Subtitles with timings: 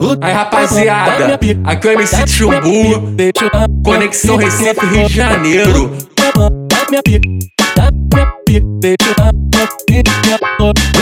[0.00, 3.14] Aí rapaziada, aqui é o MC Chumbu,
[3.84, 5.92] Conexão Recife, Rio de Janeiro.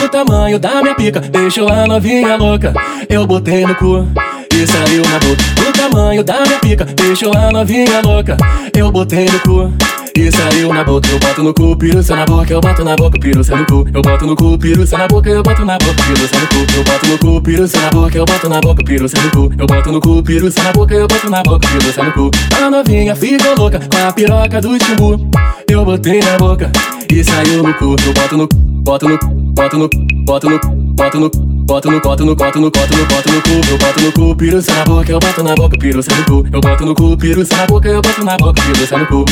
[0.02, 2.72] o tamanho da minha pica, deixou a novinha louca.
[3.06, 4.08] Eu botei no cu
[4.54, 5.42] e saiu na boca.
[5.68, 8.38] O tamanho da minha pica, deixou a novinha louca.
[8.74, 9.70] Eu botei no cu
[10.16, 13.18] e saiu na boca, eu boto no cu, piruça na boca, eu boto na boca,
[13.20, 13.86] piruça no cu.
[13.92, 16.74] Eu boto no cu, piruça na boca, eu boto na boca, piruça no cu.
[16.74, 19.52] Eu boto no cu, piruça na boca, eu boto na boca, piruça no cu.
[19.58, 22.30] Eu boto no cu, piruça na boca, eu boto na boca, piruça no cu.
[22.56, 25.30] A novinha fica louca com a piroca do timbu.
[25.68, 26.72] Eu botei na boca
[27.12, 27.96] e saiu no cu.
[28.06, 29.18] Eu boto no, boto no,
[29.52, 29.90] boto no,
[30.24, 30.58] boto no,
[30.94, 31.56] boto no.
[31.66, 34.36] Boto no coto, no coto, no coto, no coto, no cu Eu boto no cu,
[34.36, 37.56] piruça na boca, eu boto na boca, piruça no cu Eu boto no cu, piruça
[37.56, 39.24] na boca, eu boto na boca, piruça no cu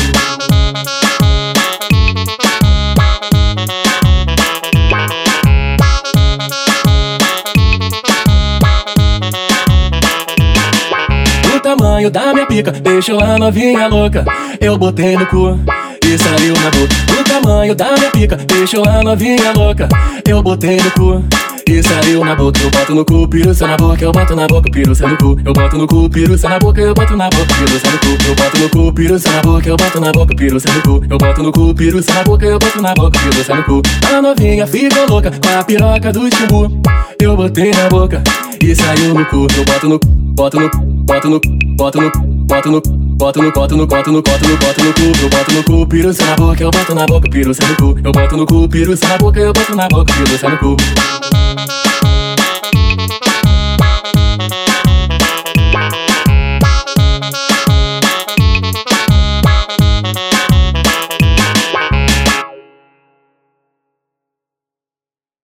[11.65, 14.23] tamanho da minha pica deixou a novinha louca.
[14.61, 15.59] Eu botei no cu
[16.05, 17.23] e saiu na boca.
[17.27, 19.89] Tamanho da minha pica deixou a novinha louca.
[20.27, 21.23] Eu botei no cu
[21.67, 22.59] e saiu na boca.
[22.61, 25.37] Eu boto no cu, piruça na boca, eu boto na boca, piruça no cu.
[25.43, 28.27] Eu boto no cu, piruça na boca, eu boto na boca, piruça no cu.
[28.27, 31.03] Eu boto no cu, piruça na boca, eu boto na boca, piruça no cu.
[31.09, 33.81] Eu boto no cu, piruça na boca, eu boto na boca, piruça no cu.
[34.07, 36.71] A novinha ficou louca com a piroca do timbu.
[37.19, 38.21] Eu botei na boca
[38.61, 39.47] e saiu no cu.
[39.57, 41.39] Eu boto no, boto no, boto no,
[41.77, 45.01] boto no, boto no, boto no, boto no, boto no, boto no, boto no cu.
[45.21, 47.99] Eu boto no cu, piruça na boca, eu boto na boca, piruça no cu.
[48.03, 50.75] Eu boto no cu, piruça na boca, eu boto na boca, piruça no cu.